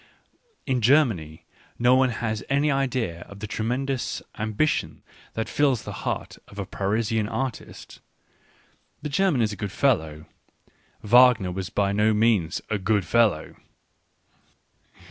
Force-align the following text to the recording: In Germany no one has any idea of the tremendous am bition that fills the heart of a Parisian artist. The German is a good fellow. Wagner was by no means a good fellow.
In 0.65 0.81
Germany 0.81 1.45
no 1.77 1.93
one 1.93 2.09
has 2.09 2.43
any 2.49 2.71
idea 2.71 3.21
of 3.29 3.39
the 3.39 3.45
tremendous 3.45 4.19
am 4.33 4.55
bition 4.55 5.01
that 5.35 5.47
fills 5.47 5.83
the 5.83 5.91
heart 6.01 6.39
of 6.47 6.57
a 6.57 6.65
Parisian 6.65 7.29
artist. 7.29 7.99
The 9.03 9.09
German 9.09 9.43
is 9.43 9.53
a 9.53 9.55
good 9.55 9.71
fellow. 9.71 10.25
Wagner 11.03 11.51
was 11.51 11.69
by 11.69 11.91
no 11.91 12.15
means 12.15 12.61
a 12.67 12.79
good 12.79 13.05
fellow. 13.05 13.55